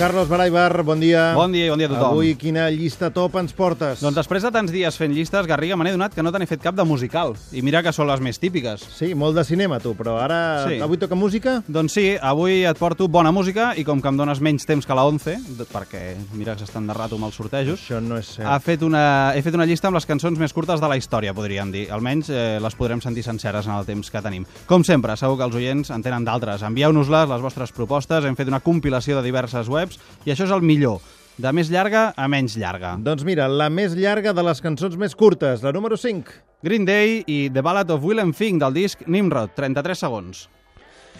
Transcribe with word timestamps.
Carlos 0.00 0.30
Baraibar, 0.30 0.82
bon 0.82 0.98
dia. 0.98 1.34
Bon 1.36 1.52
dia 1.52 1.66
i 1.66 1.68
bon 1.68 1.76
dia 1.76 1.84
a 1.84 1.90
tothom. 1.92 2.14
Avui 2.14 2.30
quina 2.40 2.70
llista 2.72 3.10
top 3.12 3.34
ens 3.36 3.52
portes? 3.52 4.00
Doncs 4.00 4.16
després 4.16 4.40
de 4.40 4.48
tants 4.54 4.72
dies 4.72 4.96
fent 4.96 5.12
llistes, 5.12 5.44
Garriga, 5.44 5.76
me 5.76 5.84
n'he 5.84 5.92
donat 5.92 6.14
que 6.16 6.22
no 6.24 6.32
te 6.32 6.38
n'he 6.40 6.46
fet 6.48 6.62
cap 6.64 6.72
de 6.78 6.86
musical. 6.88 7.34
I 7.52 7.60
mira 7.60 7.82
que 7.84 7.92
són 7.92 8.08
les 8.08 8.22
més 8.24 8.40
típiques. 8.40 8.80
Sí, 8.96 9.10
molt 9.12 9.36
de 9.36 9.44
cinema, 9.44 9.76
tu, 9.78 9.92
però 9.98 10.14
ara... 10.22 10.38
Sí. 10.64 10.78
Avui 10.80 10.96
toca 10.96 11.18
música? 11.20 11.58
Doncs 11.68 11.92
sí, 11.98 12.04
avui 12.16 12.62
et 12.64 12.80
porto 12.80 13.10
bona 13.12 13.28
música 13.30 13.74
i 13.76 13.84
com 13.84 14.00
que 14.00 14.08
em 14.08 14.16
dones 14.16 14.40
menys 14.40 14.64
temps 14.64 14.88
que 14.88 14.96
la 14.96 15.04
11, 15.04 15.34
d- 15.58 15.66
perquè 15.68 16.02
mira 16.32 16.56
que 16.56 16.64
s'estan 16.64 16.88
de 16.88 16.96
rato 16.96 17.20
amb 17.20 17.28
els 17.28 17.36
sortejos, 17.36 17.84
Això 17.84 18.00
no 18.00 18.16
és 18.16 18.32
cert. 18.38 18.48
ha 18.48 18.56
fet 18.64 18.80
una, 18.88 19.04
he 19.36 19.44
fet 19.44 19.52
una 19.60 19.68
llista 19.68 19.92
amb 19.92 20.00
les 20.00 20.08
cançons 20.08 20.40
més 20.40 20.56
curtes 20.56 20.80
de 20.80 20.88
la 20.88 20.96
història, 20.96 21.36
podríem 21.36 21.74
dir. 21.76 21.84
Almenys 21.92 22.32
eh, 22.32 22.56
les 22.64 22.78
podrem 22.80 23.04
sentir 23.04 23.26
senceres 23.28 23.68
en 23.68 23.76
el 23.76 23.84
temps 23.84 24.08
que 24.08 24.24
tenim. 24.24 24.48
Com 24.64 24.80
sempre, 24.80 25.12
segur 25.20 25.36
que 25.36 25.44
els 25.50 25.60
oients 25.60 25.92
en 25.92 26.00
tenen 26.08 26.24
d'altres. 26.24 26.64
Envieu-nos-les, 26.72 27.28
les 27.36 27.44
vostres 27.44 27.76
propostes. 27.76 28.24
Hem 28.24 28.40
fet 28.40 28.48
una 28.48 28.64
compilació 28.64 29.20
de 29.20 29.26
diverses 29.28 29.68
webs 29.68 29.89
i 30.26 30.34
això 30.34 30.46
és 30.46 30.54
el 30.54 30.62
millor. 30.66 31.00
De 31.40 31.52
més 31.56 31.70
llarga 31.72 32.10
a 32.16 32.28
menys 32.28 32.58
llarga. 32.60 32.96
Doncs 33.00 33.24
mira, 33.24 33.48
la 33.48 33.70
més 33.72 33.96
llarga 33.96 34.34
de 34.36 34.44
les 34.44 34.60
cançons 34.60 34.98
més 35.00 35.16
curtes, 35.16 35.64
la 35.64 35.72
número 35.72 35.96
5. 35.96 36.36
Green 36.62 36.84
Day 36.84 37.22
i 37.24 37.48
The 37.48 37.64
Ballad 37.64 37.90
of 37.90 38.04
Willem 38.04 38.34
Fink 38.36 38.60
del 38.60 38.76
disc 38.76 39.06
Nimrod, 39.08 39.56
33 39.56 40.04
segons. 40.04 40.48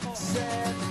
That 0.01 0.90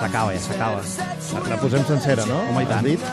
s'acaba, 0.00 0.32
ja 0.32 0.40
s'acaba. 0.40 0.80
La, 1.34 1.42
la 1.54 1.58
posem 1.60 1.84
sencera, 1.86 2.24
no? 2.26 2.40
Home, 2.50 2.62
i 2.62 2.66
Has 2.66 2.72
tant. 2.72 2.86
dit? 2.88 3.04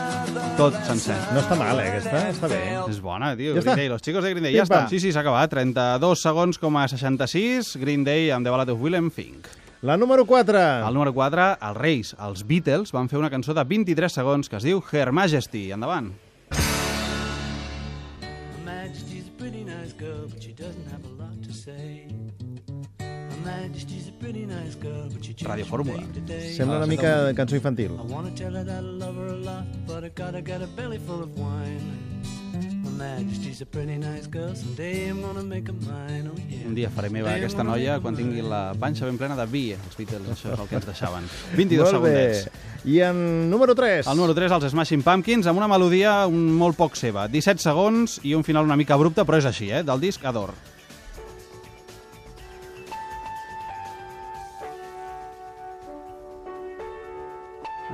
Tot 0.58 0.74
sencer. 0.88 1.14
No 1.34 1.42
està 1.42 1.54
mal, 1.58 1.78
eh, 1.78 1.86
aquesta? 1.92 2.22
Està 2.32 2.48
bé. 2.50 2.60
És 2.90 2.98
bona, 3.00 3.34
tio. 3.38 3.54
Ja 3.54 3.60
Green 3.60 3.68
està? 3.68 3.76
Day, 3.78 3.88
los 3.92 4.02
chicos 4.02 4.24
de 4.24 4.30
Green 4.32 4.48
Day. 4.48 4.56
Ja 4.56 4.64
està. 4.66 4.80
Sí, 4.90 4.98
sí, 4.98 5.12
s'ha 5.14 5.22
acabat. 5.22 5.50
32 5.52 6.22
segons 6.24 6.58
com 6.58 6.76
a 6.76 6.88
66. 6.90 7.76
Green 7.78 8.04
Day 8.04 8.30
amb 8.34 8.46
The 8.46 8.50
Ballad 8.50 8.72
of 8.74 8.80
Willem 8.82 9.10
Fink. 9.14 9.46
La 9.82 9.96
número 9.96 10.24
4. 10.26 10.58
Al 10.88 10.94
número 10.94 11.12
4, 11.14 11.52
els 11.68 11.76
Reis, 11.78 12.16
els 12.18 12.42
Beatles, 12.48 12.90
van 12.90 13.08
fer 13.08 13.20
una 13.20 13.30
cançó 13.30 13.54
de 13.54 13.62
23 13.62 14.10
segons 14.12 14.48
que 14.50 14.58
es 14.58 14.66
diu 14.66 14.82
Her 14.90 15.12
Majesty. 15.12 15.68
Endavant. 15.70 16.10
Majesty's 18.88 19.28
a 19.28 19.32
pretty 19.32 19.64
nice 19.64 19.92
girl, 19.92 20.28
but 20.28 20.42
she 20.42 20.52
doesn't 20.52 20.90
have 20.90 21.04
a 21.04 21.22
lot 21.22 21.42
to 21.42 21.52
say. 21.52 22.06
Radio 25.46 25.66
Fórmula. 25.66 26.02
Sembla 26.56 26.78
una 26.78 26.86
mica 26.86 27.24
de 27.24 27.34
cançó 27.34 27.54
infantil. 27.54 27.92
I 27.92 28.12
wanna 28.12 28.30
tell 28.34 28.54
her 28.54 28.64
that 28.64 28.82
I 28.82 28.86
love 28.86 29.16
her 29.16 29.34
a 29.34 29.36
lot, 29.36 29.66
but 29.86 30.04
I 30.04 30.08
gotta 30.08 30.40
get 30.40 30.62
a 30.62 30.66
belly 30.66 30.98
full 30.98 31.22
of 31.22 31.38
wine. 31.38 32.07
Un 36.68 36.74
dia 36.76 36.90
faré 36.94 37.10
meva 37.14 37.32
aquesta 37.36 37.64
noia 37.64 37.98
quan 38.02 38.16
tingui 38.18 38.42
la 38.44 38.72
panxa 38.78 39.06
ben 39.08 39.18
plena 39.20 39.36
de 39.38 39.46
vi. 39.50 39.66
Els 39.76 39.98
Beatles, 39.98 40.28
això 40.34 40.52
és 40.54 40.62
el 40.64 40.68
que 40.70 40.78
ens 40.80 40.88
deixaven. 40.88 41.28
22 41.58 41.92
Molt 41.92 42.04
bé. 42.04 42.14
segundets. 42.34 42.64
I 42.88 43.00
en 43.08 43.50
número 43.50 43.74
3. 43.74 44.06
El 44.06 44.16
número 44.16 44.34
3, 44.36 44.52
els 44.58 44.70
Smashing 44.72 45.02
Pumpkins, 45.06 45.46
amb 45.50 45.58
una 45.62 45.68
melodia 45.70 46.26
un, 46.30 46.48
molt 46.58 46.78
poc 46.78 46.96
seva. 46.96 47.26
17 47.28 47.62
segons 47.62 48.18
i 48.22 48.34
un 48.38 48.44
final 48.46 48.64
una 48.68 48.76
mica 48.78 48.94
abrupte, 48.98 49.24
però 49.28 49.38
és 49.40 49.48
així, 49.50 49.70
eh? 49.70 49.82
Del 49.86 50.00
disc 50.00 50.24
Ador. 50.24 50.54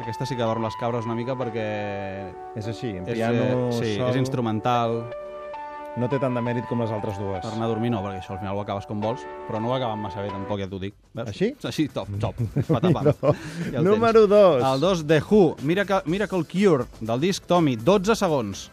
Aquesta 0.01 0.27
sí 0.27 0.35
que 0.37 0.43
dorm 0.43 0.65
les 0.67 0.75
cabres 0.81 1.07
una 1.07 1.15
mica 1.15 1.37
perquè 1.39 1.65
És 2.59 2.67
així, 2.67 2.97
en 2.99 3.05
és, 3.07 3.15
piano, 3.15 3.69
eh, 3.69 3.77
sí, 3.77 3.93
sol, 3.99 4.11
és 4.11 4.17
instrumental. 4.19 5.05
no 5.97 6.09
té 6.11 6.19
tant 6.19 6.35
de 6.35 6.41
mèrit 6.43 6.67
com 6.67 6.81
les 6.83 6.91
altres 6.91 7.15
dues. 7.23 7.39
Per 7.45 7.53
anar 7.55 7.69
a 7.69 7.71
dormir 7.71 7.93
no, 7.95 8.01
perquè 8.03 8.19
això 8.19 8.33
al 8.35 8.41
final 8.41 8.57
ho 8.59 8.63
acabes 8.65 8.87
com 8.91 8.99
vols, 9.01 9.23
però 9.47 9.61
no 9.63 9.71
ho 9.71 9.75
acabem 9.77 10.01
massa 10.03 10.25
bé, 10.25 10.33
tampoc 10.35 10.59
ja 10.59 10.67
t'ho 10.67 10.81
dic. 10.83 10.95
Veus? 11.15 11.29
Així? 11.31 11.53
Així, 11.63 11.87
top, 11.95 12.09
top. 12.19 12.35
Patapam. 12.75 13.13
No. 13.23 13.35
Ja 13.71 13.79
el 13.79 13.85
Número 13.87 14.25
tens. 14.27 14.35
2. 14.35 14.65
El 14.73 14.81
2, 14.83 15.05
The 15.07 15.21
Who, 15.31 15.43
Miracle, 15.63 16.03
Miracle 16.07 16.43
Cure, 16.51 16.89
del 17.01 17.21
disc 17.23 17.47
Tommy, 17.47 17.77
12 17.77 18.17
segons. 18.19 18.65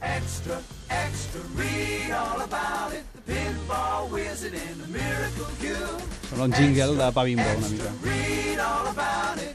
Extra, 0.00 0.56
extra, 0.88 1.40
read 1.60 2.10
all 2.16 2.40
about 2.40 2.96
it. 2.96 3.04
The 3.26 3.34
pinball 3.34 4.08
wizard 4.10 4.54
and 4.56 4.80
the 4.80 4.88
miracle 4.88 5.52
cure. 5.60 6.00
Sembla 6.30 6.44
un 6.48 6.52
jingle 6.56 6.96
de 6.96 7.12
pa 7.12 7.22
bimbo, 7.24 7.44
una 7.58 7.68
mica. 7.68 7.92
Read 8.02 8.58
all 8.60 8.88
about 8.88 9.36
it. 9.44 9.52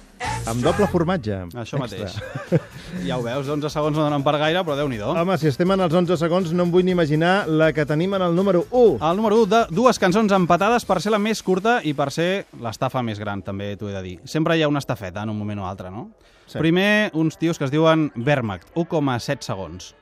Amb 0.50 0.64
doble 0.66 0.88
formatge. 0.92 1.38
Això 1.54 1.78
Extra. 1.78 1.86
mateix. 1.86 2.18
Ja 3.06 3.20
ho 3.20 3.24
veus, 3.24 3.48
11 3.48 3.70
segons 3.70 3.96
no 3.96 4.02
donen 4.04 4.24
per 4.26 4.34
gaire, 4.42 4.64
però 4.66 4.76
déu-n'hi-do. 4.80 5.12
Home, 5.14 5.36
si 5.38 5.48
estem 5.48 5.70
en 5.76 5.84
els 5.86 5.94
11 5.94 6.18
segons, 6.18 6.50
no 6.58 6.66
em 6.66 6.72
vull 6.74 6.84
ni 6.88 6.92
imaginar 6.96 7.46
la 7.48 7.70
que 7.74 7.86
tenim 7.86 8.16
en 8.18 8.26
el 8.26 8.34
número 8.36 8.64
1. 8.72 8.98
El 9.06 9.20
número 9.20 9.38
1, 9.44 9.50
de 9.52 9.60
dues 9.78 10.00
cançons 10.02 10.34
empatades 10.36 10.88
per 10.90 10.98
ser 11.04 11.14
la 11.14 11.22
més 11.22 11.44
curta 11.46 11.78
i 11.86 11.94
per 11.94 12.10
ser 12.12 12.48
l'estafa 12.60 13.04
més 13.06 13.22
gran, 13.22 13.44
també 13.46 13.76
t'ho 13.78 13.92
he 13.92 13.94
de 13.94 14.02
dir. 14.06 14.16
Sempre 14.26 14.58
hi 14.58 14.66
ha 14.66 14.72
una 14.72 14.82
estafeta 14.82 15.24
en 15.24 15.30
un 15.30 15.38
moment 15.38 15.62
o 15.62 15.70
altre, 15.70 15.94
no? 15.94 16.10
Sí. 16.50 16.58
Primer, 16.58 17.12
uns 17.14 17.38
tios 17.38 17.62
que 17.62 17.70
es 17.70 17.72
diuen 17.72 18.10
Wehrmacht, 18.18 18.74
1,7 18.74 19.46
segons. 19.46 19.94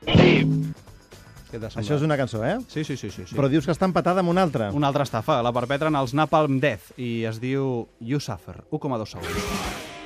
Què 1.48 1.60
t'ha 1.60 1.68
Això 1.80 1.96
és 1.96 2.02
una 2.04 2.16
cançó, 2.20 2.42
eh? 2.44 2.56
Sí, 2.68 2.84
sí, 2.84 2.96
sí. 2.96 3.10
sí, 3.10 3.24
sí. 3.28 3.36
Però 3.36 3.48
dius 3.52 3.68
que 3.68 3.72
està 3.72 3.88
empatada 3.88 4.24
amb 4.24 4.32
una 4.32 4.44
altra. 4.48 4.72
Una 4.76 4.88
altra 4.88 5.04
estafa, 5.08 5.42
la 5.44 5.52
perpetren 5.52 5.96
els 5.96 6.16
Napalm 6.16 6.58
Death 6.60 6.96
i 6.96 7.24
es 7.28 7.40
diu 7.40 7.86
You 8.00 8.20
Suffer, 8.20 8.62
1,2 8.72 9.16
segons. 9.16 9.97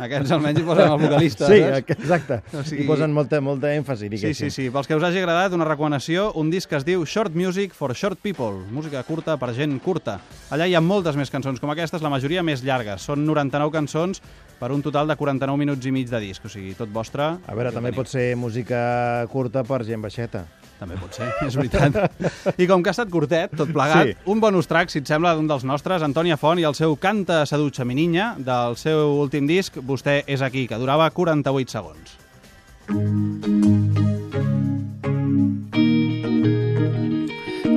Aquests 0.00 0.30
almenys 0.32 0.60
hi 0.60 0.64
posen 0.64 0.86
el 0.88 0.98
vocalista, 1.02 1.46
Sí, 1.50 1.58
saps? 1.60 1.90
exacte. 1.92 2.38
O 2.56 2.62
sigui- 2.64 2.84
Hi 2.84 2.86
posen 2.88 3.12
molta, 3.12 3.40
molta 3.44 3.68
èmfasi, 3.76 4.06
Sí, 4.06 4.08
diguéssim. 4.14 4.48
sí, 4.48 4.62
sí. 4.64 4.70
Pels 4.72 4.86
que 4.88 4.96
us 4.96 5.02
hagi 5.04 5.18
agradat, 5.20 5.52
una 5.52 5.66
recomanació, 5.68 6.30
un 6.40 6.48
disc 6.50 6.70
que 6.70 6.76
es 6.76 6.86
diu 6.86 7.04
Short 7.04 7.34
Music 7.36 7.74
for 7.76 7.92
Short 7.94 8.18
People, 8.22 8.64
música 8.72 9.02
curta 9.04 9.36
per 9.36 9.52
gent 9.54 9.78
curta. 9.84 10.18
Allà 10.50 10.66
hi 10.66 10.74
ha 10.74 10.80
moltes 10.80 11.16
més 11.20 11.28
cançons 11.30 11.60
com 11.60 11.68
aquestes, 11.70 12.00
la 12.00 12.08
majoria 12.08 12.42
més 12.42 12.62
llargues. 12.64 13.02
Són 13.02 13.26
99 13.26 13.70
cançons 13.72 14.22
per 14.58 14.72
un 14.72 14.80
total 14.80 15.06
de 15.06 15.16
49 15.16 15.58
minuts 15.58 15.84
i 15.84 15.92
mig 15.92 16.08
de 16.08 16.20
disc, 16.20 16.44
o 16.44 16.48
sigui, 16.48 16.72
tot 16.74 16.88
vostre. 16.88 17.22
A 17.46 17.54
veure, 17.54 17.70
també 17.70 17.90
teniu. 17.90 18.00
pot 18.00 18.08
ser 18.08 18.34
música 18.36 19.26
curta 19.28 19.64
per 19.64 19.84
gent 19.84 20.00
baixeta. 20.00 20.46
També 20.80 20.96
pot 20.96 21.12
ser, 21.12 21.26
és 21.44 21.56
veritat. 21.60 21.98
I 22.56 22.66
com 22.66 22.80
que 22.82 22.88
ha 22.88 22.94
estat 22.96 23.10
curtet, 23.12 23.52
tot 23.52 23.68
plegat, 23.68 24.06
Sí. 24.08 24.14
un 24.32 24.40
bonus 24.40 24.66
track, 24.66 24.88
si 24.90 25.02
et 25.02 25.06
sembla, 25.06 25.34
d'un 25.36 25.46
dels 25.50 25.62
nostres, 25.68 26.02
Antònia 26.02 26.38
Font 26.40 26.58
i 26.58 26.64
el 26.64 26.74
seu 26.74 26.96
Canta 26.96 27.42
sedutxa 27.46 27.84
mi 27.84 27.94
niña, 27.94 28.32
del 28.38 28.78
seu 28.80 29.12
últim 29.20 29.46
disc, 29.46 29.76
Vostè 29.84 30.22
és 30.26 30.40
aquí, 30.40 30.66
que 30.66 30.80
durava 30.80 31.10
48 31.12 31.70
segons. 31.76 32.16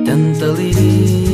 Tanta 0.06 0.46
liri, 0.58 1.33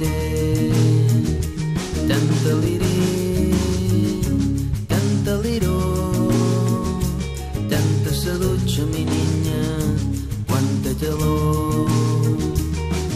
dormiré. 2.44 2.92
Tanta 4.88 5.34
liri, 5.42 5.68
tanta 7.68 8.10
sedutja, 8.14 8.84
mi 8.86 9.04
niña, 9.04 9.62
quanta 10.46 10.90
calor. 11.00 11.86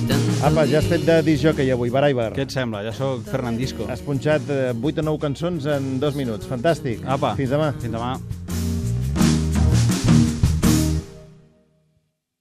Tanta 0.09 0.47
Apa, 0.47 0.67
ja 0.67 0.79
has 0.79 0.87
fet 0.87 1.05
de 1.07 1.23
disjockey 1.23 1.71
avui, 1.71 1.91
Baraibar. 1.91 2.33
Què 2.35 2.47
et 2.47 2.51
sembla? 2.55 2.83
Ja 2.87 2.93
sóc 2.93 3.27
Fernandisco. 3.27 3.87
Has 3.91 4.03
punxat 4.03 4.51
eh, 4.51 4.73
8 4.75 5.03
o 5.03 5.07
9 5.11 5.19
cançons 5.21 5.67
en 5.67 5.99
dos 6.01 6.15
minuts. 6.15 6.47
Fantàstic. 6.47 7.03
Apa. 7.07 7.35
Fins 7.37 7.51
demà. 7.51 7.73
Fins 7.81 7.93
demà. 7.93 8.17